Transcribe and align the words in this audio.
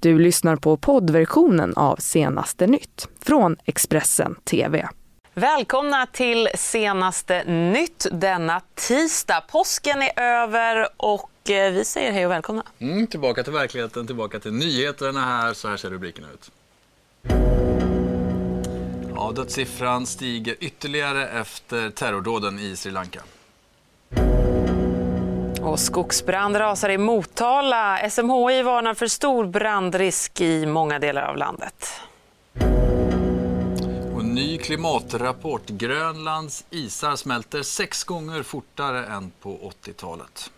Du 0.00 0.18
lyssnar 0.18 0.56
på 0.56 0.76
poddversionen 0.76 1.74
av 1.76 1.96
Senaste 1.96 2.66
nytt 2.66 3.08
från 3.20 3.56
Expressen 3.64 4.34
TV. 4.44 4.88
Välkomna 5.34 6.06
till 6.06 6.48
Senaste 6.54 7.44
nytt 7.44 8.06
denna 8.12 8.62
tisdag. 8.74 9.40
Påsken 9.50 10.02
är 10.02 10.20
över 10.22 10.88
och 10.96 11.50
eh, 11.50 11.72
vi 11.72 11.84
säger 11.84 12.12
hej 12.12 12.26
och 12.26 12.32
välkomna. 12.32 12.62
Mm, 12.78 13.06
tillbaka 13.06 13.42
till 13.42 13.52
verkligheten, 13.52 14.06
tillbaka 14.06 14.40
till 14.40 14.52
nyheterna 14.52 15.20
här. 15.20 15.54
Så 15.54 15.68
här 15.68 15.76
ser 15.76 15.90
rubrikerna 15.90 16.28
ut. 16.34 16.50
Ja, 19.14 19.32
dödssiffran 19.36 20.06
stiger 20.06 20.56
ytterligare 20.60 21.28
efter 21.28 21.90
terrordåden 21.90 22.58
i 22.58 22.76
Sri 22.76 22.90
Lanka. 22.92 23.20
Och 25.68 25.80
skogsbrand 25.80 26.56
rasar 26.56 26.88
i 26.88 26.98
Motala. 26.98 28.10
SMHI 28.10 28.62
varnar 28.62 28.94
för 28.94 29.06
stor 29.06 29.46
brandrisk 29.46 30.40
i 30.40 30.66
många 30.66 30.98
delar 30.98 31.22
av 31.22 31.36
landet. 31.36 31.90
Och 34.14 34.24
ny 34.24 34.58
klimatrapport. 34.58 35.66
Grönlands 35.66 36.64
isar 36.70 37.16
smälter 37.16 37.62
sex 37.62 38.04
gånger 38.04 38.42
fortare 38.42 39.06
än 39.06 39.32
på 39.40 39.72
80-talet. 39.84 40.50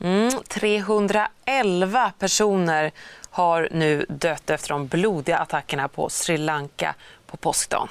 Mm, 0.00 0.30
311 0.48 2.12
personer 2.18 2.90
har 3.30 3.68
nu 3.72 4.06
dött 4.08 4.50
efter 4.50 4.68
de 4.68 4.86
blodiga 4.86 5.38
attackerna 5.38 5.88
på 5.88 6.08
Sri 6.08 6.36
Lanka 6.38 6.94
på 7.26 7.36
påskdagen. 7.36 7.88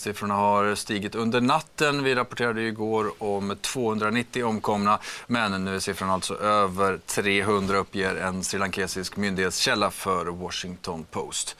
Siffrorna 0.00 0.34
har 0.34 0.74
stigit 0.74 1.14
under 1.14 1.40
natten. 1.40 2.02
Vi 2.02 2.14
rapporterade 2.14 2.62
igår 2.62 3.12
om 3.18 3.56
290 3.60 4.44
omkomna, 4.44 4.98
men 5.26 5.64
nu 5.64 5.74
är 5.74 5.78
siffran 5.78 6.10
alltså 6.10 6.34
över 6.34 6.98
300 7.06 7.78
uppger 7.78 8.16
en 8.16 8.44
srilankesisk 8.44 9.16
myndighetskälla 9.16 9.90
för 9.90 10.26
Washington 10.26 11.04
Post. 11.10 11.56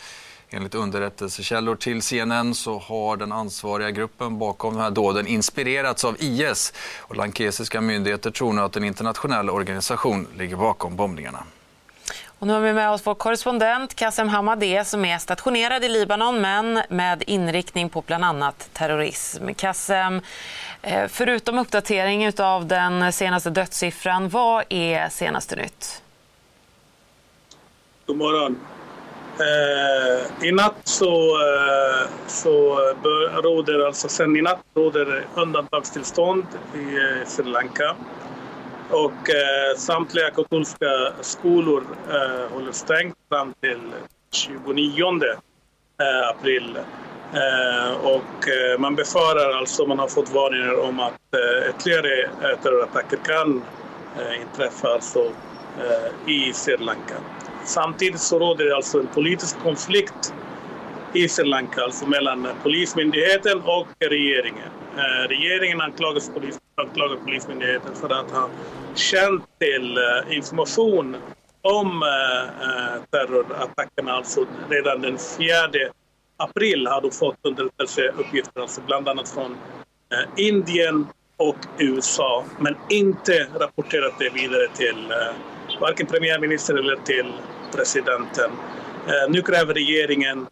Enligt 0.51 0.75
underrättelsekällor 0.75 1.77
till 1.77 2.03
CNN 2.03 2.55
så 2.55 2.79
har 2.79 3.17
den 3.17 3.33
ansvariga 3.33 3.91
gruppen 3.91 4.39
bakom 4.39 4.75
den 4.75 4.83
här 4.83 4.91
dåden 4.91 5.27
inspirerats 5.27 6.05
av 6.05 6.17
IS 6.19 6.73
och 6.99 7.17
lankesiska 7.17 7.81
myndigheter 7.81 8.31
tror 8.31 8.53
nu 8.53 8.63
att 8.63 8.77
en 8.77 8.85
internationell 8.85 9.51
organisation 9.51 10.27
ligger 10.37 10.57
bakom 10.57 10.97
bombningarna. 10.97 11.45
Och 12.41 12.47
nu 12.47 12.53
har 12.53 12.61
vi 12.61 12.73
med 12.73 12.91
oss 12.91 13.07
vår 13.07 13.15
korrespondent 13.15 13.95
Kassem 13.95 14.29
Hamadeh 14.29 14.85
som 14.85 15.05
är 15.05 15.19
stationerad 15.19 15.85
i 15.85 15.89
Libanon 15.89 16.41
men 16.41 16.83
med 16.89 17.23
inriktning 17.27 17.89
på 17.89 18.03
bland 18.07 18.25
annat 18.25 18.71
terrorism. 18.73 19.55
Kassem, 19.55 20.21
eh, 20.83 21.07
förutom 21.09 21.59
uppdatering 21.59 22.33
av 22.39 22.67
den 22.67 23.13
senaste 23.13 23.51
dödssiffran, 23.51 24.29
vad 24.29 24.65
är 24.69 25.09
senaste 25.09 25.57
nytt? 25.57 26.03
God 28.07 28.17
morgon. 28.17 28.59
Eh, 29.39 30.47
I 30.49 30.53
natt 30.53 30.81
så, 30.85 31.13
eh, 31.27 32.09
så 32.27 32.77
råder, 33.43 33.87
alltså 33.87 34.09
sen 34.09 34.37
i 34.37 34.43
natt 34.43 34.63
råder 34.75 35.27
undantagstillstånd 35.35 36.45
i 36.75 36.97
eh, 36.97 37.27
Sri 37.27 37.45
Lanka. 37.45 37.97
Och 38.91 39.31
eh, 39.31 39.77
samtliga 39.77 40.31
katolska 40.31 41.13
skolor 41.21 41.85
eh, 42.11 42.53
håller 42.55 42.73
stängt 42.73 43.15
fram 43.29 43.55
till 43.61 43.81
29 44.33 45.05
eh, 46.01 46.29
april. 46.29 46.79
Eh, 47.35 48.07
och 48.07 48.49
eh, 48.49 48.79
man 48.79 48.95
befarar 48.95 49.53
alltså, 49.53 49.87
man 49.87 49.99
har 49.99 50.09
fått 50.09 50.31
varningar 50.35 50.81
om 50.81 51.01
att 51.01 51.35
eh, 51.35 51.71
ytterligare 51.71 52.57
terrorattacker 52.63 53.17
kan 53.17 53.63
eh, 54.19 54.41
inträffa 54.41 54.89
alltså, 54.89 55.33
eh, 55.79 56.31
i 56.33 56.53
Sri 56.53 56.77
Lanka. 56.77 57.15
Samtidigt 57.65 58.21
så 58.21 58.39
råder 58.39 58.65
det 58.65 58.77
alltså 58.77 59.01
en 59.01 59.07
politisk 59.07 59.59
konflikt 59.63 60.35
i 61.13 61.29
Sri 61.29 61.45
Lanka, 61.45 61.83
alltså 61.83 62.07
mellan 62.07 62.49
Polismyndigheten 62.63 63.61
och 63.61 63.87
regeringen. 63.99 64.69
Eh, 64.97 65.29
regeringen 65.29 65.81
anklagar, 65.81 66.21
polis, 66.81 66.89
anklagar 66.89 67.17
Polismyndigheten 67.25 67.95
för 67.95 68.13
att 68.13 68.31
ha 68.31 68.49
känt 68.95 69.45
till 69.59 69.97
eh, 69.97 70.37
information 70.37 71.17
om 71.63 72.03
eh, 72.03 72.43
eh 72.45 73.03
terrorattackerna. 73.11 74.13
Alltså 74.13 74.47
redan 74.69 75.03
den 75.03 75.19
4 75.19 75.55
april 76.37 76.87
har 76.87 77.01
de 77.01 77.11
fått 77.11 77.37
underrättelseuppgifter, 77.43 78.61
alltså 78.61 78.81
bland 78.87 79.09
annat 79.09 79.29
från 79.29 79.53
eh, 80.13 80.47
Indien 80.47 81.07
och 81.37 81.59
USA, 81.79 82.45
men 82.59 82.77
inte 82.89 83.47
rapporterat 83.59 84.19
det 84.19 84.31
vidare 84.31 84.69
till 84.75 85.13
varken 85.81 86.07
premiärministern 86.07 86.79
eller 86.79 86.97
till 86.97 87.33
presidenten. 87.75 88.51
Nu 89.29 89.43
kräver 89.43 89.75
regeringen 89.75 90.47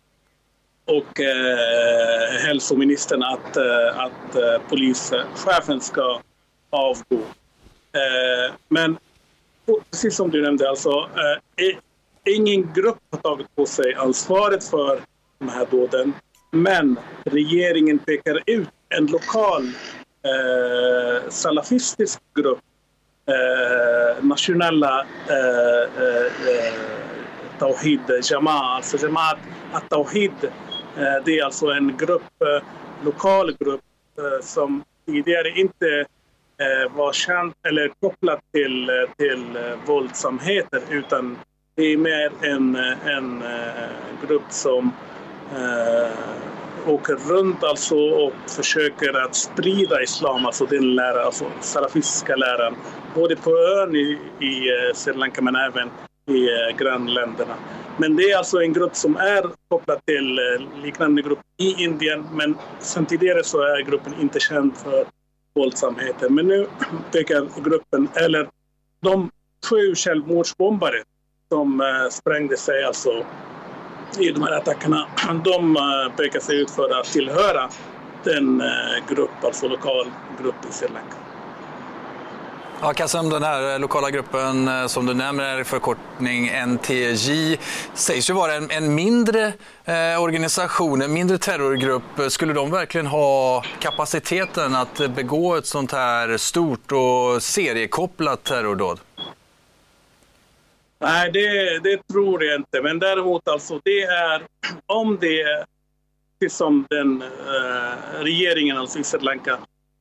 och 0.89 1.21
eh, 1.21 2.41
hälsoministern 2.47 3.23
att, 3.23 3.57
eh, 3.57 3.99
att 3.99 4.35
eh, 4.37 4.69
polischefen 4.69 5.81
ska 5.81 6.21
avgå. 6.71 7.21
Eh, 7.93 8.55
men 8.69 8.99
precis 9.91 10.17
som 10.17 10.31
du 10.31 10.43
nämnde, 10.43 10.69
alltså, 10.69 10.91
eh, 10.91 11.77
ingen 12.35 12.73
grupp 12.73 12.99
har 13.11 13.19
tagit 13.19 13.57
på 13.57 13.67
sig 13.67 13.95
ansvaret 13.95 14.65
för 14.65 15.01
de 15.39 15.49
här 15.49 15.67
dåden. 15.71 16.13
Men 16.51 16.99
regeringen 17.25 17.99
pekar 17.99 18.43
ut 18.47 18.69
en 18.89 19.07
lokal 19.07 19.67
eh, 20.23 21.29
salafistisk 21.29 22.21
grupp, 22.35 22.61
eh, 23.27 24.25
nationella 24.25 25.07
eh, 25.29 26.05
eh, 26.05 26.57
eh 26.57 26.73
Tawhid 27.59 28.01
Jamaat, 28.31 28.77
alltså 28.77 29.07
Jamaat 29.07 29.39
al-Tawhid 29.73 30.51
Eh, 30.99 31.25
det 31.25 31.39
är 31.39 31.45
alltså 31.45 31.67
en 31.67 31.97
grupp, 31.97 32.43
eh, 32.43 32.65
lokal 33.05 33.57
grupp 33.61 33.81
eh, 34.19 34.43
som 34.45 34.85
tidigare 35.07 35.49
inte 35.49 36.05
var 36.91 37.13
känd 37.13 37.53
eller 37.69 37.89
kopplad 38.01 38.41
till, 38.53 38.91
till 39.17 39.59
våldsamheter 39.87 40.83
utan 40.91 41.39
det 41.75 41.83
är 41.83 41.97
mer 41.97 42.33
en, 42.43 42.77
en 43.07 43.43
grupp 44.27 44.43
som 44.49 44.93
åker 46.87 47.15
runt 47.15 47.65
alltså 47.65 47.97
och 47.97 48.33
försöker 48.47 49.25
att 49.25 49.35
sprida 49.35 50.03
islam, 50.03 50.47
alltså 50.47 50.67
den 50.67 50.95
läran, 50.95 51.25
alltså 51.25 51.45
salafistiska 51.61 52.37
läran, 52.37 52.77
både 53.15 53.37
på 53.37 53.51
ön 53.51 53.97
i, 53.97 54.19
i 54.41 54.71
Sri 54.95 55.15
Lanka 55.15 55.43
men 55.43 55.57
även 55.57 55.91
i 56.29 56.49
eh, 56.49 56.77
grannländerna. 56.77 57.55
Men 57.97 58.17
det 58.17 58.23
är 58.23 58.39
alltså 58.39 58.63
en 58.63 58.73
grupp 58.73 58.97
som 58.97 59.17
är 59.17 59.51
kopplad 59.69 60.07
till 60.07 60.39
eh, 60.39 60.83
liknande 60.83 61.23
grupp 61.23 61.39
i 61.57 61.85
Indien. 61.85 62.27
Men 62.33 62.59
sen 62.81 63.07
tidigare 63.07 63.45
så 63.45 63.61
är 63.61 63.83
gruppen 63.83 64.15
inte 64.21 64.41
känd 64.41 64.77
för 64.77 65.07
våldsamheter. 65.55 66.29
Men 66.29 66.47
nu 66.47 66.67
pekar 67.13 67.63
gruppen, 67.65 68.09
eller 68.15 68.49
de 69.03 69.31
sju 69.71 69.95
självmordsbombare 69.95 71.03
som 71.49 71.81
eh, 71.81 72.11
sprängde 72.11 72.57
sig 72.57 72.85
alltså 72.85 73.27
i 74.19 74.31
de 74.31 74.43
här 74.43 74.53
attackerna, 74.53 75.09
de 75.45 75.77
pekar 76.17 76.41
sig 76.41 76.61
ut 76.61 76.71
för 76.71 77.01
att 77.01 77.07
tillhöra 77.07 77.71
den 78.25 78.63
grupp, 79.09 79.45
alltså 79.45 79.69
lokal 79.69 80.07
grupp 80.43 80.65
i 80.71 80.73
Sri 80.73 80.89
Lanka. 80.89 81.28
Ja, 82.81 82.93
Kassem, 82.93 83.31
den 83.31 83.43
här 83.43 83.73
eh, 83.73 83.79
lokala 83.79 84.11
gruppen 84.11 84.69
eh, 84.69 84.87
som 84.87 85.07
du 85.07 85.15
nämner, 85.15 85.65
förkortning 85.65 86.51
NTJ, 86.67 87.57
sägs 87.95 88.31
ju 88.31 88.35
vara 88.35 88.55
en, 88.55 88.71
en 88.71 88.95
mindre 88.95 89.53
eh, 89.85 90.23
organisation, 90.23 91.03
en 91.03 91.13
mindre 91.13 91.39
terrorgrupp. 91.39 92.33
Skulle 92.33 92.53
de 92.53 92.71
verkligen 92.71 93.07
ha 93.07 93.65
kapaciteten 93.81 94.75
att 94.75 95.15
begå 95.17 95.57
ett 95.57 95.67
sånt 95.67 95.93
här 95.93 96.37
stort 96.37 96.93
och 96.93 97.43
seriekopplat 97.43 98.45
terrordåd? 98.45 99.01
Nej, 100.99 101.33
det, 101.33 101.79
det 101.79 102.09
tror 102.13 102.45
jag 102.45 102.57
inte. 102.57 102.83
Men 102.83 102.99
däremot, 102.99 103.49
alltså, 103.49 103.81
det 103.85 104.03
är 104.03 104.43
om 104.87 105.19
det 105.21 105.43
är 105.43 106.49
som 106.49 106.87
den 106.91 107.23
eh, 107.23 108.23
regeringen 108.23 108.79
alltså 108.79 108.99
i 108.99 109.05
Sri 109.05 109.21
Lanka 109.21 109.59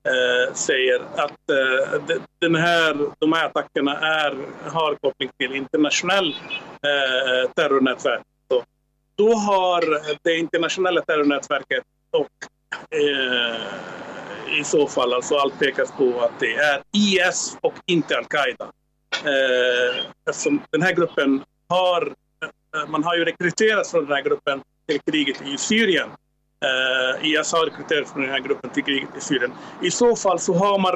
eh, 0.07 0.53
säger 0.53 1.01
att 1.15 1.49
eh, 1.49 2.01
den 2.39 2.55
här, 2.55 2.97
de 3.19 3.33
här 3.33 3.45
attackerna 3.45 3.99
är, 3.99 4.37
har 4.69 4.95
koppling 4.95 5.29
till 5.37 5.55
internationell 5.55 6.35
eh, 6.71 7.51
terrornätverk. 7.51 8.21
Så, 8.47 8.63
då 9.15 9.33
har 9.33 9.83
det 10.23 10.37
internationella 10.37 11.01
terrornätverket 11.01 11.83
och 12.11 12.29
eh, 12.97 14.59
i 14.59 14.63
så 14.63 14.87
fall, 14.87 15.13
alltså 15.13 15.35
allt 15.35 15.59
pekas 15.59 15.91
på 15.91 16.21
att 16.21 16.39
det 16.39 16.55
är 16.55 16.81
IS 16.91 17.57
och 17.61 17.73
inte 17.85 18.17
Al-Qaida. 18.17 18.71
Eh, 19.25 20.05
eftersom 20.29 20.61
den 20.71 20.81
här 20.81 20.93
gruppen 20.93 21.43
har, 21.69 22.13
eh, 22.75 22.89
man 22.89 23.03
har 23.03 23.15
ju 23.15 23.25
rekryterats 23.25 23.91
från 23.91 24.05
den 24.05 24.13
här 24.13 24.23
gruppen 24.23 24.61
till 24.87 24.99
kriget 25.11 25.41
i 25.41 25.57
Syrien 25.57 26.09
Eh, 26.65 27.21
uh, 27.21 27.25
IS 27.25 27.53
har 27.53 27.65
rekryterat 27.65 28.09
från 28.09 28.21
den 28.21 28.31
här 28.31 28.39
gruppen 28.39 28.69
till 28.69 28.83
kriget 28.83 29.09
i 29.17 29.21
Syrien. 29.21 29.51
I 29.81 29.91
så 29.91 30.15
fall 30.15 30.39
så 30.39 30.53
har 30.53 30.79
man 30.79 30.91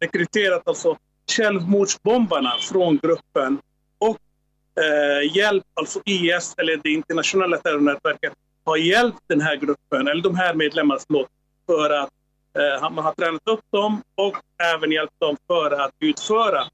rekryterat 0.00 0.68
alltså 0.68 0.96
självmordsbombarna 1.36 2.52
från 2.60 2.98
gruppen 3.02 3.58
eh, 4.80 5.36
hjälpt, 5.36 5.66
alltså 5.74 6.00
IS 6.04 6.54
eller 6.58 6.76
det 6.76 6.90
internationella 6.90 7.56
terrornätverket 7.56 8.32
har 8.64 8.76
hjälpt 8.76 9.18
den 9.26 9.40
här 9.40 9.56
gruppen, 9.56 10.08
eller 10.08 10.22
de 10.22 10.36
här 10.36 10.54
medlemmarna, 10.54 11.00
för 11.66 11.90
att 11.90 12.10
eh, 12.58 12.90
man 12.90 13.04
har 13.04 13.12
tränat 13.12 13.48
upp 13.48 13.64
dem 13.70 14.02
och 14.14 14.36
även 14.74 14.92
hjälpt 14.92 15.20
dem 15.20 15.36
för 15.46 15.70
att 15.70 15.92
utföra 16.00 16.64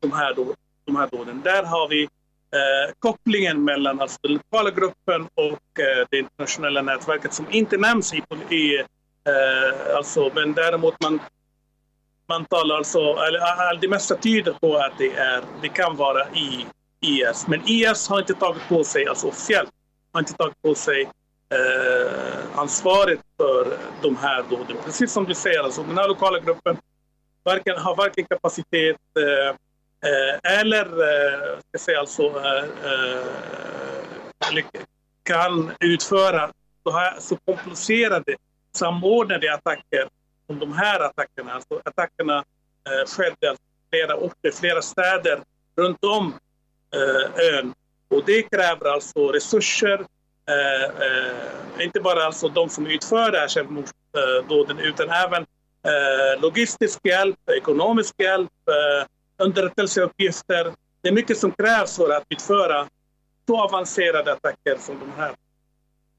de 0.00 0.12
här, 0.12 0.34
då, 0.34 0.54
de 0.84 0.96
här 0.96 1.08
dåden. 1.12 1.40
Där 1.44 1.62
har 1.62 1.88
vi 1.88 2.08
eh, 2.52 2.94
kopplingen 2.98 3.64
mellan 3.64 4.00
alltså, 4.00 4.18
den 4.22 4.32
lokala 4.32 4.70
gruppen 4.70 5.28
och 5.34 5.80
eh, 5.80 6.06
det 6.10 6.18
internationella 6.18 6.82
nätverket 6.82 7.34
som 7.34 7.46
inte 7.50 7.76
nämns 7.76 8.14
i, 8.14 8.22
i 8.54 8.78
eh, 8.78 9.96
alltså, 9.96 10.30
men 10.34 10.52
däremot 10.52 11.02
man 11.02 11.20
man 12.28 12.44
talar 12.44 12.76
alltså, 12.76 12.98
eller, 12.98 13.38
eh, 13.38 13.70
eh, 13.72 13.80
det 13.80 13.88
mesta 13.88 14.16
tyder 14.16 14.52
på 14.52 14.76
att 14.76 14.98
det, 14.98 15.12
är, 15.12 15.42
det 15.62 15.68
kan 15.68 15.96
vara 15.96 16.28
i 16.28 16.66
IS. 17.00 17.46
Men 17.48 17.62
IS 17.66 18.08
har 18.08 18.18
inte 18.18 18.34
tagit 18.34 18.68
på 18.68 18.84
sig, 18.84 19.06
alltså 19.06 19.28
officiellt, 19.28 19.70
har 20.12 20.20
inte 20.20 20.32
tagit 20.32 20.62
på 20.62 20.74
sig 20.74 21.02
eh, 21.50 22.58
ansvaret 22.58 23.20
för 23.36 23.78
de 24.02 24.16
här 24.16 24.42
dåden. 24.50 24.76
Precis 24.84 25.12
som 25.12 25.24
du 25.24 25.34
säger, 25.34 25.62
alltså, 25.62 25.82
den 25.82 25.98
här 25.98 26.08
lokala 26.08 26.40
gruppen 26.40 26.76
varken, 27.44 27.78
har 27.78 27.96
varken 27.96 28.24
kapacitet 28.24 28.96
eh 29.18 29.56
Eh, 30.06 30.60
eller 30.60 30.84
eh, 30.84 31.58
ska 31.68 31.78
säga 31.78 32.00
alltså, 32.00 32.22
eh, 32.22 32.64
eh 32.84 33.24
kan 35.22 35.72
utföra 35.80 36.50
så, 36.82 36.90
här, 36.90 37.20
så 37.20 37.36
komplicerade 37.36 38.36
samordnade 38.76 39.54
attacker 39.54 40.08
som 40.46 40.58
de 40.58 40.72
här 40.72 41.00
attackerna. 41.00 41.52
Alltså 41.52 41.80
attackerna 41.84 42.44
eh, 42.86 43.06
skedde 43.06 43.50
alltså 43.50 43.64
flera 43.90 44.16
orter, 44.16 44.50
flera 44.50 44.82
städer 44.82 45.40
runt 45.76 46.04
om 46.04 46.34
eh, 46.94 47.56
ön. 47.58 47.74
Och 48.08 48.24
det 48.26 48.42
kräver 48.42 48.86
alltså 48.86 49.32
resurser, 49.32 50.06
eh, 50.48 51.06
eh, 51.06 51.84
inte 51.84 52.00
bara 52.00 52.24
alltså 52.24 52.48
de 52.48 52.68
som 52.68 52.86
utför 52.86 53.32
det 53.32 53.38
här 53.38 53.48
självmordsdåden 53.48 54.78
eh, 54.78 54.84
utan 54.84 55.10
även 55.10 55.46
eh, 55.82 56.40
logistisk 56.40 57.00
hjälp, 57.04 57.50
ekonomisk 57.50 58.14
hjälp, 58.18 58.52
eh, 58.68 59.06
underrättelseuppgifter. 59.38 60.72
Det 61.00 61.08
är 61.08 61.12
mycket 61.12 61.38
som 61.38 61.52
krävs 61.52 61.96
för 61.96 62.10
att 62.10 62.24
utföra 62.28 62.88
så 63.46 63.60
avancerade 63.60 64.32
attacker 64.32 64.76
som 64.78 64.98
de 64.98 65.12
här. 65.20 65.34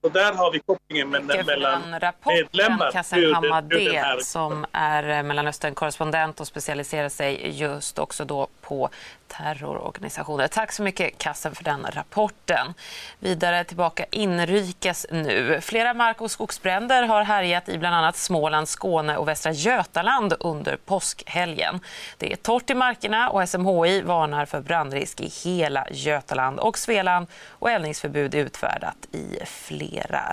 Och 0.02 0.12
där 0.12 0.34
har 0.34 0.52
vi 0.52 0.60
kopplingen 0.60 1.10
med, 1.10 1.46
mellan 1.46 1.96
medlemmar. 2.26 2.92
Kassem 2.92 3.34
Hamadeh 3.34 4.18
som 4.20 4.66
är 4.72 5.10
eh, 5.10 5.24
Mellanöstern-korrespondent 5.24 6.40
och 6.40 6.48
specialiserar 6.48 7.10
sig 7.10 7.58
just 7.60 8.00
också 8.00 8.26
då 8.26 8.48
på 8.62 8.90
terrororganisationer. 9.28 10.48
Tack 10.48 10.72
så 10.72 10.84
mycket 10.84 11.18
Kassen 11.18 11.56
för 11.56 11.64
den 11.64 11.86
rapporten. 11.94 12.74
Vidare 13.20 13.64
tillbaka 13.64 14.06
inrikes 14.12 15.06
nu. 15.12 15.62
Flera 15.62 15.94
mark 15.94 16.22
och 16.22 16.32
skogsbränder 16.32 17.04
har 17.04 17.24
härjat 17.24 17.70
i 17.70 17.78
bland 17.78 17.96
annat 17.96 18.18
Småland, 18.18 18.70
Skåne 18.70 19.18
och 19.18 19.28
Västra 19.28 19.52
Götaland 19.52 20.34
under 20.40 20.78
påskhelgen. 20.86 21.80
Det 22.18 22.32
är 22.32 22.36
torrt 22.36 22.70
i 22.70 22.74
markerna 22.74 23.30
och 23.30 23.50
SMHI 23.50 24.02
varnar 24.02 24.46
för 24.46 24.62
brandrisk 24.62 25.22
i 25.22 25.32
hela 25.44 25.88
Götaland 25.92 26.60
och 26.60 26.78
Svealand 26.78 27.28
och 27.50 27.72
eldningsförbud 27.72 28.36
är 28.36 28.40
utfärdat 28.40 28.98
i 29.12 29.40
flera 29.46 29.88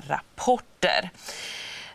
rapporter. 0.09 1.11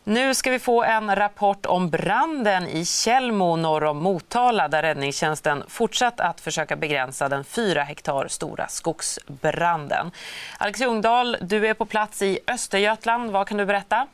Nu 0.04 0.36
ska 0.36 0.52
vi 0.52 0.60
få 0.60 0.84
en 0.84 1.16
rapport 1.16 1.66
om 1.66 1.90
branden 1.90 2.68
i 2.68 2.86
Källmo 2.86 3.56
norr 3.56 3.84
om 3.84 3.98
Motala 3.98 4.68
där 4.68 4.82
räddningstjänsten 4.82 5.64
fortsatt 5.68 6.20
att 6.20 6.42
försöka 6.42 6.76
begränsa 6.76 7.30
den 7.30 7.44
fyra 7.44 7.84
hektar 7.84 8.28
stora 8.28 8.68
skogsbranden. 8.68 10.12
Alex 10.58 10.82
Ljungdahl, 10.82 11.38
du 11.42 11.68
är 11.68 11.74
på 11.74 11.86
plats 11.86 12.22
i 12.22 12.40
Östergötland. 12.48 13.32
Vad 13.32 13.48
kan 13.48 13.58
du 13.58 13.66
berätta? 13.66 14.08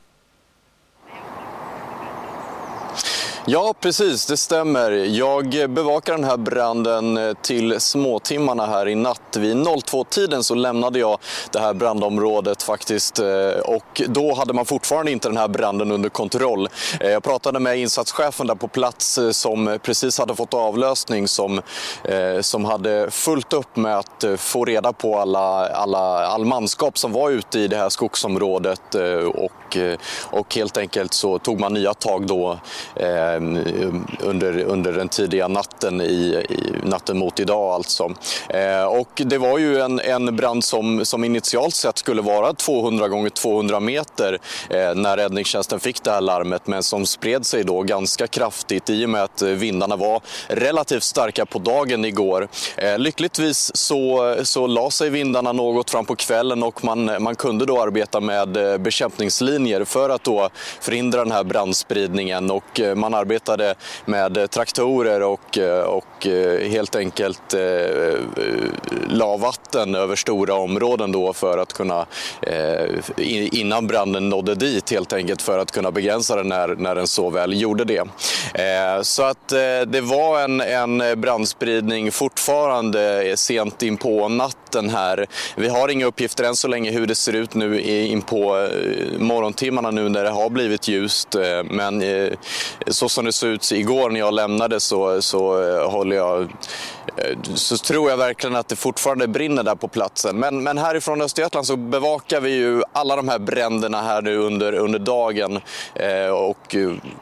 Ja, 3.47 3.74
precis, 3.80 4.25
det 4.25 4.38
stämmer. 4.38 4.92
Jag 4.92 5.69
bevakar 5.69 6.13
den 6.13 6.24
här 6.24 6.38
branden 6.38 7.18
eh, 7.18 7.33
till 7.42 7.80
småtimmarna 7.80 8.65
här 8.65 8.88
i 8.88 8.95
natt. 8.95 9.38
Vid 9.38 9.57
02-tiden 9.57 10.44
så 10.44 10.56
lämnade 10.56 11.00
jag 11.00 11.19
det 11.51 11.59
här 11.59 11.74
brandområdet 11.74 12.63
faktiskt 12.63 13.19
eh, 13.19 13.59
och 13.65 14.01
då 14.07 14.33
hade 14.33 14.53
man 14.53 14.65
fortfarande 14.65 15.12
inte 15.12 15.30
den 15.30 15.38
här 15.38 15.47
branden 15.47 15.92
under 15.92 16.09
kontroll. 16.09 16.69
Eh, 17.00 17.09
jag 17.09 17.24
pratade 17.24 17.59
med 17.59 17.77
insatschefen 17.77 18.47
där 18.47 18.56
på 18.56 18.68
plats 18.68 19.19
som 19.31 19.80
precis 19.83 20.19
hade 20.19 20.36
fått 20.36 20.53
avlösning 20.53 21.27
som, 21.27 21.62
som 22.42 22.65
hade 22.65 23.12
fullt 23.12 23.53
upp 23.53 23.75
med 23.75 23.97
att 23.97 24.25
få 24.38 24.65
reda 24.65 24.94
på 24.94 25.19
alla, 25.19 25.69
alla, 25.69 26.27
all 26.27 26.45
manskap 26.45 26.97
som 26.97 27.12
var 27.12 27.30
ute 27.30 27.59
i 27.59 27.68
det 27.68 27.77
här 27.77 27.89
skogsområdet 27.89 28.95
och, 29.36 29.77
och 30.21 30.56
helt 30.56 30.77
enkelt 30.77 31.13
så 31.13 31.39
tog 31.39 31.59
man 31.59 31.74
nya 31.74 31.94
tag 31.94 32.27
då 32.27 32.59
Um, 33.37 34.07
under, 34.19 34.63
under 34.63 34.93
den 34.93 35.09
tidiga 35.09 35.47
natten, 35.47 36.01
i, 36.01 36.45
i 36.49 36.87
natten 36.87 37.17
mot 37.17 37.39
idag 37.39 37.73
alltså. 37.73 38.13
Eh, 38.49 38.83
och 38.83 39.21
det 39.25 39.37
var 39.37 39.57
ju 39.57 39.79
en, 39.79 39.99
en 39.99 40.35
brand 40.35 40.63
som, 40.63 41.05
som 41.05 41.23
initialt 41.23 41.75
sett 41.75 41.97
skulle 41.97 42.21
vara 42.21 42.53
200 42.53 43.07
gånger 43.07 43.29
200 43.29 43.79
meter 43.79 44.39
eh, 44.69 44.95
när 44.95 45.17
räddningstjänsten 45.17 45.79
fick 45.79 46.03
det 46.03 46.11
här 46.11 46.21
larmet 46.21 46.67
men 46.67 46.83
som 46.83 47.05
spred 47.05 47.45
sig 47.45 47.63
då 47.63 47.81
ganska 47.81 48.27
kraftigt 48.27 48.89
i 48.89 49.05
och 49.05 49.09
med 49.09 49.23
att 49.23 49.41
eh, 49.41 49.49
vindarna 49.49 49.95
var 49.95 50.21
relativt 50.47 51.03
starka 51.03 51.45
på 51.45 51.59
dagen 51.59 52.05
igår. 52.05 52.47
Lyckligtvis 52.97 53.75
så, 53.75 54.35
så 54.43 54.67
la 54.67 54.91
sig 54.91 55.09
vindarna 55.09 55.51
något 55.51 55.89
fram 55.89 56.05
på 56.05 56.15
kvällen 56.15 56.63
och 56.63 56.83
man, 56.83 57.23
man 57.23 57.35
kunde 57.35 57.65
då 57.65 57.81
arbeta 57.81 58.19
med 58.19 58.81
bekämpningslinjer 58.81 59.83
för 59.83 60.09
att 60.09 60.23
då 60.23 60.49
förhindra 60.79 61.23
den 61.23 61.31
här 61.31 61.43
brandspridningen 61.43 62.51
och 62.51 62.81
man 62.95 63.13
arbetade 63.25 63.75
med 64.06 64.50
traktorer 64.51 65.22
och, 65.22 65.57
eh, 65.57 65.83
och 65.83 66.27
eh, 66.27 66.69
helt 66.69 66.95
enkelt 66.95 67.54
eh, 67.54 67.62
eh, 67.62 68.19
la 69.10 69.38
vatten 69.38 69.95
över 69.95 70.16
stora 70.16 70.54
områden 70.54 71.12
då 71.12 71.33
för 71.33 71.57
att 71.57 71.74
kunna, 71.74 72.06
eh, 72.42 72.86
innan 73.51 73.88
branden 73.88 74.30
nådde 74.30 74.56
dit 74.56 74.92
helt 74.92 75.13
enkelt, 75.13 75.42
för 75.42 75.60
att 75.60 75.72
kunna 75.72 75.92
begränsa 75.92 76.36
den 76.36 76.48
när, 76.48 76.68
när 76.68 76.95
den 76.95 77.07
så 77.07 77.30
väl 77.30 77.62
gjorde 77.62 77.83
det. 77.83 78.04
Så 79.04 79.24
att 79.24 79.48
det 79.88 80.01
var 80.01 80.42
en, 80.42 80.62
en 80.62 81.21
brandspridning 81.21 82.12
fortfarande 82.12 83.33
sent 83.38 83.83
in 83.83 83.98
på 83.98 84.30
natten 84.30 84.89
här. 84.89 85.28
Vi 85.56 85.68
har 85.68 85.89
inga 85.89 86.06
uppgifter 86.06 86.44
än 86.44 86.56
så 86.56 86.68
länge 86.68 86.92
hur 86.92 87.07
det 87.07 87.16
ser 87.16 87.33
ut 87.33 87.54
nu 87.54 87.81
in 87.81 88.21
på 88.21 88.69
morgontimmarna 89.18 89.92
nu 89.92 90.09
när 90.09 90.23
det 90.23 90.30
har 90.30 90.49
blivit 90.49 90.88
ljust. 90.88 91.35
Men 91.69 92.04
så 92.88 93.09
som 93.16 93.26
det 93.26 93.31
såg 93.31 93.50
ut 93.50 93.72
igår 93.72 94.10
när 94.10 94.19
jag 94.19 94.34
lämnade 94.34 94.80
så, 94.80 95.22
så 95.22 95.62
eh, 95.64 95.92
håller 95.92 96.16
jag 96.16 96.50
Eh, 97.18 97.54
så 97.56 97.78
tror 97.78 98.10
jag 98.10 98.18
verkligen 98.18 98.56
att 98.56 98.68
det 98.68 98.76
fortfarande 98.76 99.28
brinner 99.28 99.64
där 99.64 99.76
på 99.76 99.88
platsen. 99.88 100.40
Men, 100.40 100.64
men 100.64 100.78
härifrån 100.78 101.22
Östergötland 101.22 101.68
så 101.68 101.76
bevakar 101.76 102.42
vi 102.42 102.56
ju 102.56 102.81
alla 102.94 103.16
de 103.16 103.30
här 103.30 103.40
bränderna 103.40 104.02
här 104.02 104.22
nu 104.22 104.38
under, 104.38 104.74
under 104.74 105.00
dagen 105.00 105.60
eh, 105.95 106.28
och, 106.28 106.76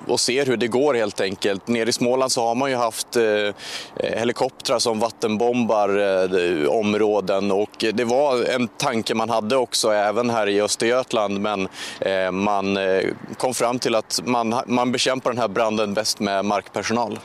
och 0.07 0.19
ser 0.19 0.45
hur 0.45 0.57
det 0.57 0.67
går 0.67 0.93
helt 0.93 1.21
enkelt. 1.21 1.67
Nere 1.67 1.89
i 1.89 1.93
Småland 1.93 2.31
så 2.31 2.47
har 2.47 2.55
man 2.55 2.69
ju 2.69 2.75
haft 2.75 3.15
eh, 3.15 3.23
eh 3.23 3.53
helikoptrar 3.99 4.79
som 4.79 4.99
vattenbombar 4.99 5.89
eh, 5.89 6.69
områden 6.69 7.51
och 7.51 7.85
det 7.93 8.03
var 8.03 8.43
en 8.43 8.67
tanke 8.67 9.13
man 9.15 9.29
hade 9.29 9.55
också 9.55 9.91
även 9.91 10.29
här 10.29 10.49
i 10.49 10.61
Östergötland 10.61 11.39
men 11.39 11.67
eh, 11.99 12.31
man 12.31 12.77
eh, 12.77 13.03
kom 13.37 13.53
fram 13.53 13.79
till 13.79 13.95
att 13.95 14.21
man, 14.25 14.55
man 14.67 14.91
bekämpar 14.91 15.31
den 15.31 15.41
här 15.41 15.47
branden 15.47 15.93
bäst 15.93 16.19
med 16.19 16.45
markpersonal. 16.45 17.19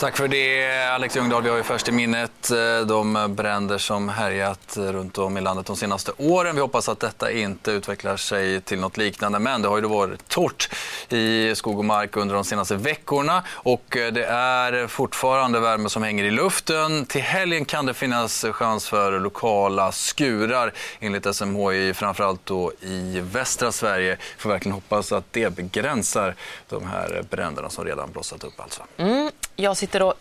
Tack 0.00 0.16
för 0.16 0.28
det 0.28 0.84
Alex 0.94 1.16
Ljungdahl. 1.16 1.42
Vi 1.42 1.48
har 1.48 1.56
ju 1.56 1.62
först 1.62 1.88
i 1.88 1.92
minnet 1.92 2.50
eh, 2.50 2.86
de 2.86 3.34
bränder 3.36 3.78
som 3.78 4.08
härjat 4.08 4.76
runt 4.76 5.18
om 5.18 5.36
i 5.36 5.40
landet 5.40 5.66
de 5.66 5.76
senaste 5.76 6.12
åren. 6.16 6.54
Vi 6.54 6.60
hoppas 6.60 6.88
att 6.88 7.00
detta 7.00 7.30
inte 7.30 7.70
utvecklar 7.70 8.16
sig 8.16 8.60
till 8.60 8.80
något 8.80 8.96
liknande. 8.96 9.38
Men 9.38 9.62
det 9.62 9.68
har 9.68 9.76
ju 9.76 9.88
varit 9.88 10.28
torrt 10.28 10.70
i 11.08 11.54
skog 11.54 11.78
och 11.78 11.84
mark 11.84 12.16
under 12.16 12.34
de 12.34 12.44
senaste 12.44 12.76
veckorna 12.76 13.42
och 13.50 13.96
eh, 13.96 14.12
det 14.12 14.24
är 14.24 14.86
fortfarande 14.86 15.60
värme 15.60 15.88
som 15.88 16.02
hänger 16.02 16.24
i 16.24 16.30
luften. 16.30 17.06
Till 17.06 17.22
helgen 17.22 17.64
kan 17.64 17.86
det 17.86 17.94
finnas 17.94 18.44
chans 18.52 18.88
för 18.88 19.20
lokala 19.20 19.92
skurar 19.92 20.72
enligt 21.00 21.34
SMHI, 21.34 21.94
framförallt 21.94 22.46
då 22.46 22.72
i 22.80 23.20
västra 23.20 23.72
Sverige. 23.72 24.16
Vi 24.36 24.42
får 24.42 24.50
verkligen 24.50 24.74
hoppas 24.74 25.12
att 25.12 25.24
det 25.30 25.50
begränsar 25.56 26.34
de 26.68 26.86
här 26.86 27.22
bränderna 27.30 27.70
som 27.70 27.84
redan 27.84 28.12
blossat 28.12 28.44
upp. 28.44 28.60
Alltså. 28.60 28.82
Mm. 28.96 29.19
Jag 29.60 29.76
sitter 29.76 30.02
och 30.02 30.14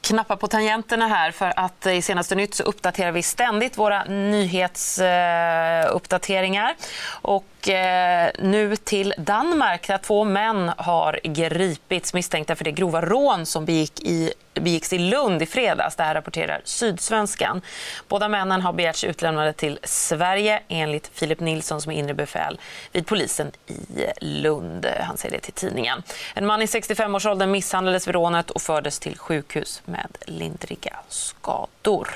knappar 0.00 0.36
på 0.36 0.48
tangenterna 0.48 1.08
här 1.08 1.30
för 1.30 1.52
att 1.56 1.86
i 1.86 2.02
senaste 2.02 2.34
nytt 2.34 2.54
så 2.54 2.62
uppdaterar 2.62 3.12
vi 3.12 3.22
ständigt 3.22 3.78
våra 3.78 4.04
nyhetsuppdateringar. 4.04 6.74
Och 7.22 7.46
och 7.66 7.72
eh, 7.72 8.30
nu 8.38 8.76
till 8.76 9.14
Danmark 9.18 9.86
där 9.86 9.98
två 9.98 10.24
män 10.24 10.72
har 10.76 11.20
gripits 11.22 12.14
misstänkta 12.14 12.56
för 12.56 12.64
det 12.64 12.72
grova 12.72 13.00
rån 13.00 13.46
som 13.46 13.64
begick 13.64 14.00
i, 14.00 14.32
begicks 14.54 14.92
i 14.92 14.98
Lund 14.98 15.42
i 15.42 15.46
fredags. 15.46 15.96
Det 15.96 16.02
här 16.02 16.14
rapporterar 16.14 16.60
Sydsvenskan. 16.64 17.60
Båda 18.08 18.28
männen 18.28 18.60
har 18.60 18.72
begärts 18.72 19.04
utlämnade 19.04 19.52
till 19.52 19.78
Sverige 19.82 20.62
enligt 20.68 21.10
Filip 21.14 21.40
Nilsson 21.40 21.80
som 21.80 21.92
är 21.92 21.96
inre 21.96 22.14
befäl 22.14 22.60
vid 22.92 23.06
polisen 23.06 23.52
i 23.66 24.06
Lund. 24.20 24.86
Han 25.00 25.16
säger 25.16 25.36
det 25.36 25.40
till 25.40 25.52
tidningen. 25.52 26.02
En 26.34 26.46
man 26.46 26.62
i 26.62 26.66
65-årsåldern 26.66 27.50
misshandlades 27.50 28.08
vid 28.08 28.14
rånet 28.14 28.50
och 28.50 28.62
fördes 28.62 28.98
till 28.98 29.18
sjukhus 29.18 29.82
med 29.84 30.18
lindriga 30.26 30.96
skador. 31.08 32.08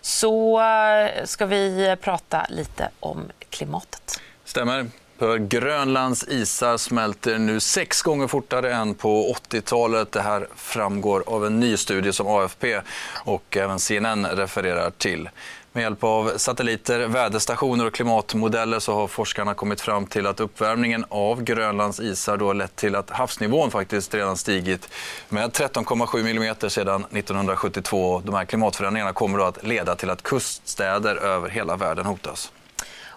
Så 0.00 0.60
eh, 0.60 1.24
ska 1.24 1.46
vi 1.46 1.96
prata 2.00 2.46
lite 2.48 2.88
om 3.00 3.30
klimatet. 3.50 4.20
Stämmer. 4.58 4.86
För 5.18 5.38
Grönlands 5.38 6.28
isar 6.28 6.76
smälter 6.76 7.38
nu 7.38 7.60
sex 7.60 8.02
gånger 8.02 8.26
fortare 8.26 8.72
än 8.74 8.94
på 8.94 9.34
80-talet. 9.50 10.12
Det 10.12 10.20
här 10.20 10.48
framgår 10.56 11.24
av 11.26 11.46
en 11.46 11.60
ny 11.60 11.76
studie 11.76 12.12
som 12.12 12.26
AFP 12.26 12.80
och 13.24 13.56
även 13.56 13.78
CNN 13.78 14.26
refererar 14.26 14.90
till. 14.90 15.28
Med 15.72 15.82
hjälp 15.82 16.04
av 16.04 16.32
satelliter, 16.36 17.06
väderstationer 17.06 17.86
och 17.86 17.94
klimatmodeller 17.94 18.78
så 18.78 18.94
har 18.94 19.06
forskarna 19.06 19.54
kommit 19.54 19.80
fram 19.80 20.06
till 20.06 20.26
att 20.26 20.40
uppvärmningen 20.40 21.04
av 21.08 21.42
Grönlands 21.42 22.00
isar 22.00 22.36
då 22.36 22.52
lett 22.52 22.76
till 22.76 22.94
att 22.94 23.10
havsnivån 23.10 23.70
faktiskt 23.70 24.14
redan 24.14 24.36
stigit 24.36 24.88
med 25.28 25.50
13,7 25.50 26.30
mm 26.30 26.70
sedan 26.70 27.04
1972. 27.04 28.22
De 28.24 28.34
här 28.34 28.44
klimatförändringarna 28.44 29.12
kommer 29.12 29.38
då 29.38 29.44
att 29.44 29.64
leda 29.64 29.96
till 29.96 30.10
att 30.10 30.22
kuststäder 30.22 31.16
över 31.16 31.48
hela 31.48 31.76
världen 31.76 32.06
hotas. 32.06 32.52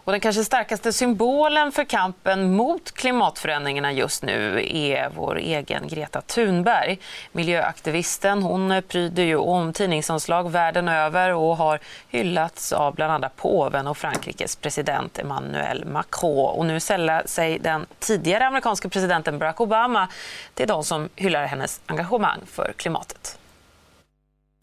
Och 0.04 0.12
den 0.12 0.22
kanske 0.22 0.44
starkaste 0.44 0.94
symbolen 0.94 1.72
för 1.72 1.84
kampen 1.84 2.56
mot 2.56 2.92
klimatförändringarna 2.92 3.92
just 3.92 4.24
nu 4.24 4.68
är 4.70 5.10
vår 5.16 5.38
egen 5.38 5.88
Greta 5.88 6.22
Thunberg. 6.22 7.00
Miljöaktivisten 7.32 8.44
hon 8.44 8.82
pryder 8.88 9.24
ju 9.24 9.36
om 9.36 9.74
tidningsomslag 9.74 10.52
världen 10.52 10.88
över 10.88 11.34
och 11.34 11.58
har 11.58 11.80
hyllats 12.10 12.74
av 12.74 12.96
bland 12.96 13.14
andra 13.14 13.30
påven 13.30 13.88
och 13.88 13.98
Frankrikes 13.98 14.56
president 14.56 15.20
Emmanuel 15.20 15.86
Macron. 15.86 16.58
Och 16.58 16.66
nu 16.66 16.80
sällar 16.80 17.24
sig 17.26 17.60
den 17.60 17.86
tidigare 18.00 18.48
amerikanska 18.48 18.90
presidenten 18.90 19.40
Barack 19.40 19.62
Obama 19.62 20.08
till 20.54 20.68
de 20.68 20.84
som 20.84 21.10
hyllar 21.16 21.46
hennes 21.46 21.82
engagemang 21.86 22.40
för 22.46 22.74
klimatet. 22.78 23.41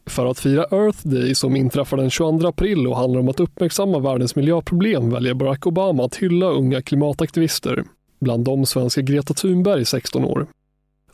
För 0.09 0.25
att 0.25 0.39
fira 0.39 0.65
Earth 0.71 1.07
Day 1.07 1.35
som 1.35 1.55
inträffar 1.55 1.97
den 1.97 2.09
22 2.09 2.47
april 2.47 2.87
och 2.87 2.97
handlar 2.97 3.19
om 3.19 3.29
att 3.29 3.39
uppmärksamma 3.39 3.99
världens 3.99 4.35
miljöproblem 4.35 5.09
väljer 5.09 5.33
Barack 5.33 5.67
Obama 5.67 6.05
att 6.05 6.15
hylla 6.15 6.45
unga 6.45 6.81
klimataktivister. 6.81 7.83
Bland 8.21 8.45
dem 8.45 8.65
svenska 8.65 9.01
Greta 9.01 9.33
Thunberg, 9.33 9.85
16 9.85 10.25
år. 10.25 10.47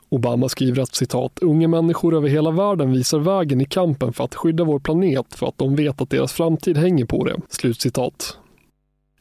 Obama 0.10 0.50
skriver 0.50 0.82
att 0.82 0.96
citat, 0.96 1.40
unga 1.42 1.68
människor 1.68 2.16
över 2.16 2.30
hela 2.30 2.52
världen 2.52 2.92
visar 2.92 3.20
vägen 3.20 3.62
i 3.62 3.66
kampen 3.66 4.14
för 4.14 4.24
att 4.24 4.36
skydda 4.36 4.64
vår 4.64 4.80
planet 4.80 5.26
för 5.36 5.48
att 5.48 5.58
de 5.58 5.76
vet 5.76 6.02
att 6.02 6.10
deras 6.10 6.34
framtid 6.34 6.78
hänger 6.78 7.06
på 7.06 7.24
det. 7.24 7.36
Slutcitat. 7.50 8.38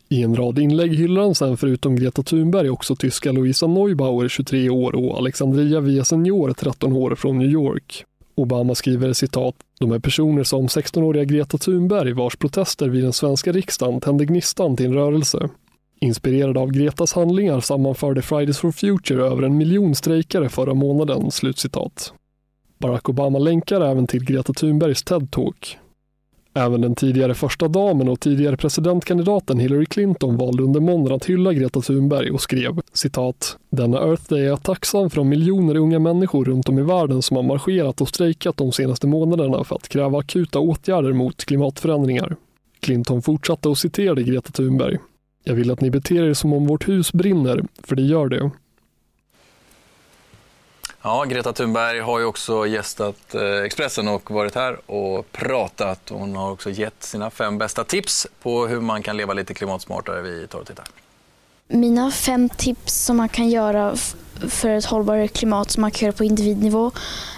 I 0.08 0.22
en 0.22 0.36
rad 0.36 0.58
inlägg 0.58 0.94
hyllar 0.94 1.22
han 1.22 1.34
sen 1.34 1.56
förutom 1.56 1.96
Greta 1.96 2.22
Thunberg 2.22 2.70
också 2.70 2.96
tyska 2.96 3.32
Louisa 3.32 3.66
Neubauer, 3.66 4.28
23 4.28 4.70
år 4.70 4.94
och 4.94 5.18
Alexandria 5.18 5.80
Villaseñor, 5.80 6.52
13 6.54 6.92
år, 6.92 7.14
från 7.14 7.38
New 7.38 7.50
York. 7.50 8.04
Obama 8.34 8.74
skriver 8.74 9.12
citat, 9.12 9.54
de 9.80 9.92
är 9.92 9.98
personer 9.98 10.44
som 10.44 10.66
16-åriga 10.66 11.24
Greta 11.24 11.58
Thunberg 11.58 12.12
vars 12.12 12.36
protester 12.36 12.88
vid 12.88 13.02
den 13.02 13.12
svenska 13.12 13.52
riksdagen 13.52 14.00
tände 14.00 14.24
gnistan 14.24 14.76
till 14.76 14.86
en 14.86 14.94
rörelse. 14.94 15.48
Inspirerad 16.00 16.58
av 16.58 16.70
Gretas 16.70 17.12
handlingar 17.12 17.60
sammanförde 17.60 18.22
Fridays 18.22 18.58
for 18.58 18.72
Future 18.72 19.24
över 19.24 19.42
en 19.42 19.56
miljon 19.56 19.94
strejkare 19.94 20.48
förra 20.48 20.74
månaden. 20.74 21.30
Slutcitat. 21.30 22.12
Barack 22.78 23.08
Obama 23.08 23.38
länkar 23.38 23.80
även 23.80 24.06
till 24.06 24.24
Greta 24.24 24.52
Thunbergs 24.52 25.04
TED-talk. 25.04 25.76
Även 26.56 26.80
den 26.80 26.94
tidigare 26.94 27.34
första 27.34 27.68
damen 27.68 28.08
och 28.08 28.20
tidigare 28.20 28.56
presidentkandidaten 28.56 29.58
Hillary 29.58 29.86
Clinton 29.86 30.36
valde 30.36 30.62
under 30.62 30.80
måndagen 30.80 31.16
att 31.16 31.24
hylla 31.24 31.52
Greta 31.52 31.80
Thunberg 31.80 32.30
och 32.30 32.40
skrev 32.40 32.80
citat 32.92 33.58
“Denna 33.70 33.98
Earth 33.98 34.22
Day 34.28 34.40
är 34.40 34.46
jag 34.46 34.62
tacksam 34.62 35.10
för 35.10 35.16
de 35.16 35.28
miljoner 35.28 35.76
unga 35.76 35.98
människor 35.98 36.44
runt 36.44 36.68
om 36.68 36.78
i 36.78 36.82
världen 36.82 37.22
som 37.22 37.36
har 37.36 37.44
marscherat 37.44 38.00
och 38.00 38.08
strejkat 38.08 38.56
de 38.56 38.72
senaste 38.72 39.06
månaderna 39.06 39.64
för 39.64 39.76
att 39.76 39.88
kräva 39.88 40.18
akuta 40.18 40.58
åtgärder 40.58 41.12
mot 41.12 41.44
klimatförändringar.” 41.44 42.36
Clinton 42.80 43.22
fortsatte 43.22 43.68
och 43.68 43.78
citerade 43.78 44.22
Greta 44.22 44.52
Thunberg. 44.52 44.98
“Jag 45.44 45.54
vill 45.54 45.70
att 45.70 45.80
ni 45.80 45.90
beter 45.90 46.22
er 46.22 46.34
som 46.34 46.52
om 46.52 46.66
vårt 46.66 46.88
hus 46.88 47.12
brinner, 47.12 47.64
för 47.82 47.96
det 47.96 48.02
gör 48.02 48.28
det. 48.28 48.50
Ja, 51.06 51.24
Greta 51.24 51.52
Thunberg 51.52 52.00
har 52.00 52.18
ju 52.18 52.24
också 52.24 52.66
gästat 52.66 53.34
eh, 53.34 53.42
Expressen 53.42 54.08
och 54.08 54.30
varit 54.30 54.54
här 54.54 54.90
och 54.90 55.32
pratat. 55.32 56.00
Hon 56.08 56.36
har 56.36 56.50
också 56.50 56.70
gett 56.70 57.02
sina 57.02 57.30
fem 57.30 57.58
bästa 57.58 57.84
tips 57.84 58.26
på 58.42 58.66
hur 58.66 58.80
man 58.80 59.02
kan 59.02 59.16
leva 59.16 59.32
lite 59.32 59.54
klimatsmartare. 59.54 60.22
Vi 60.22 60.46
tar 60.46 60.58
och 60.58 60.66
tittar. 60.66 60.84
Mina 61.68 62.10
fem 62.10 62.48
tips 62.48 63.04
som 63.04 63.16
man 63.16 63.28
kan 63.28 63.48
göra 63.48 63.96
för 64.48 64.68
ett 64.68 64.84
hållbarare 64.84 65.28
klimat 65.28 65.70
som 65.70 65.80
man 65.80 65.90
kan 65.90 66.06
göra 66.06 66.16
på 66.16 66.24
individnivå 66.24 66.90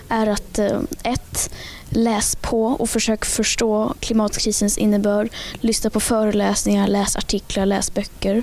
är 0.09 0.27
att 0.27 0.59
eh, 0.59 0.81
1. 1.03 1.51
Läs 1.89 2.37
på 2.37 2.65
och 2.67 2.91
försök 2.91 3.25
förstå 3.25 3.95
klimatkrisens 4.01 4.79
innebörd. 4.79 5.29
Lyssna 5.61 5.91
på 5.91 6.01
föreläsningar, 6.01 6.89
läs 6.89 7.17
artiklar, 7.17 7.67
läs 7.67 7.95
böcker. 7.95 8.43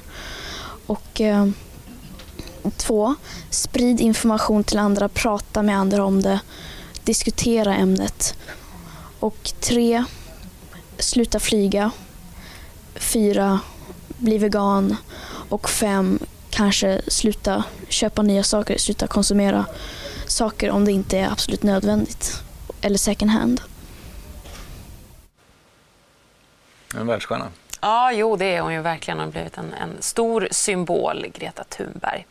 Och 0.85 1.21
eh, 1.21 1.47
Två, 2.77 3.15
sprid 3.49 4.01
information 4.01 4.63
till 4.63 4.79
andra, 4.79 5.09
prata 5.09 5.61
med 5.63 5.77
andra 5.77 6.03
om 6.05 6.21
det, 6.21 6.39
diskutera 7.03 7.75
ämnet. 7.75 8.35
Och 9.19 9.53
tre, 9.59 10.03
sluta 10.97 11.39
flyga. 11.39 11.91
Fyra, 12.95 13.59
bli 14.07 14.37
vegan. 14.37 14.95
Och 15.49 15.69
fem, 15.69 16.19
kanske 16.49 17.01
sluta 17.07 17.63
köpa 17.89 18.21
nya 18.21 18.43
saker, 18.43 18.77
sluta 18.77 19.07
konsumera 19.07 19.65
saker 20.27 20.71
om 20.71 20.85
det 20.85 20.91
inte 20.91 21.17
är 21.17 21.31
absolut 21.31 21.63
nödvändigt. 21.63 22.43
Eller 22.81 22.97
second 22.97 23.31
hand. 23.31 23.61
En 26.95 27.07
världsstjärna. 27.07 27.51
Ja, 27.83 28.11
jo, 28.11 28.35
det 28.35 28.45
är 28.45 28.61
hon 28.61 28.73
ju 28.73 28.81
verkligen. 28.81 29.17
Hon 29.17 29.27
har 29.27 29.31
blivit 29.31 29.57
en, 29.57 29.73
en, 29.73 29.89
stor 29.99 30.47
symbol, 30.51 31.25
Greta 31.33 31.63
Thunberg. 31.63 32.25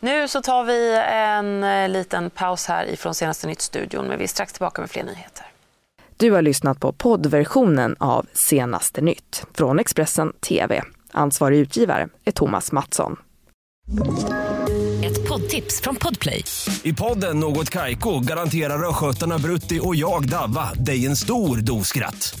Nu 0.00 0.28
så 0.28 0.42
tar 0.42 0.64
vi 0.64 1.02
en 1.12 1.64
eh, 1.64 1.88
liten 1.88 2.30
paus 2.30 2.66
här 2.66 2.84
ifrån 2.86 3.14
Senaste 3.14 3.46
Nytt-studion, 3.46 4.06
men 4.06 4.18
vi 4.18 4.24
är 4.24 4.28
strax 4.28 4.52
tillbaka 4.52 4.80
med 4.80 4.90
fler 4.90 5.04
nyheter. 5.04 5.46
Du 6.16 6.30
har 6.30 6.42
lyssnat 6.42 6.80
på 6.80 6.92
poddversionen 6.92 7.96
av 7.98 8.26
Senaste 8.32 9.00
Nytt 9.00 9.46
från 9.54 9.78
Expressen 9.78 10.32
TV. 10.32 10.82
Ansvarig 11.12 11.58
utgivare 11.58 12.08
är 12.24 12.32
Thomas 12.32 12.72
Mattsson. 12.72 13.16
Ett 15.04 15.28
poddtips 15.28 15.80
från 15.80 15.96
Podplay. 15.96 16.44
I 16.82 16.92
podden 16.92 17.40
Något 17.40 17.70
Kaiko 17.70 18.20
garanterar 18.20 18.88
östgötarna 18.88 19.38
Brutti 19.38 19.80
och 19.82 19.96
jag, 19.96 20.28
Davva, 20.28 20.72
dig 20.72 21.06
en 21.06 21.16
stor 21.16 21.56
dos 21.56 21.88
skratt. 21.88 22.40